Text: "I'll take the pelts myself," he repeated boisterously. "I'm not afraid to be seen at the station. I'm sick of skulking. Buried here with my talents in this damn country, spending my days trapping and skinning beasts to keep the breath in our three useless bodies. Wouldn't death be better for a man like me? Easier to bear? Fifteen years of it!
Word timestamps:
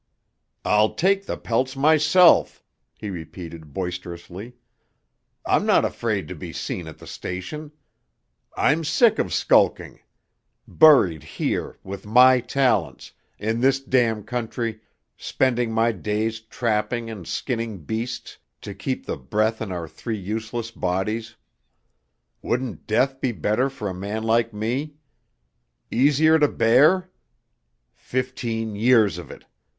"I'll 0.65 0.95
take 0.95 1.27
the 1.27 1.37
pelts 1.37 1.75
myself," 1.75 2.63
he 2.97 3.11
repeated 3.11 3.71
boisterously. 3.71 4.55
"I'm 5.45 5.63
not 5.67 5.85
afraid 5.85 6.27
to 6.29 6.33
be 6.35 6.51
seen 6.53 6.87
at 6.87 6.97
the 6.97 7.05
station. 7.05 7.71
I'm 8.57 8.83
sick 8.83 9.19
of 9.19 9.31
skulking. 9.31 9.99
Buried 10.67 11.21
here 11.21 11.77
with 11.83 12.07
my 12.07 12.39
talents 12.39 13.11
in 13.37 13.61
this 13.61 13.79
damn 13.79 14.23
country, 14.23 14.81
spending 15.17 15.71
my 15.71 15.91
days 15.91 16.39
trapping 16.39 17.11
and 17.11 17.27
skinning 17.27 17.83
beasts 17.83 18.39
to 18.61 18.73
keep 18.73 19.05
the 19.05 19.17
breath 19.17 19.61
in 19.61 19.71
our 19.71 19.87
three 19.87 20.17
useless 20.17 20.71
bodies. 20.71 21.35
Wouldn't 22.41 22.87
death 22.87 23.21
be 23.21 23.33
better 23.33 23.69
for 23.69 23.87
a 23.87 23.93
man 23.93 24.23
like 24.23 24.51
me? 24.51 24.95
Easier 25.91 26.39
to 26.39 26.47
bear? 26.47 27.11
Fifteen 27.93 28.75
years 28.75 29.19
of 29.19 29.29
it! 29.29 29.45